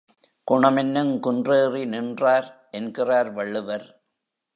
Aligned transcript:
குணமென்னுங் 0.47 1.19
குன்றேறி 1.19 1.85
நின்றார் 1.85 2.67
என்கிறார் 2.71 3.31
வள்ளுவர். 3.31 3.85